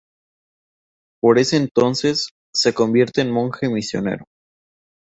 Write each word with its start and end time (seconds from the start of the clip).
Por 1.21 1.37
ese 1.37 1.57
entonces, 1.57 2.31
se 2.55 2.73
convierte 2.73 3.21
en 3.21 3.29
monje 3.29 3.69
misionero. 3.69 4.25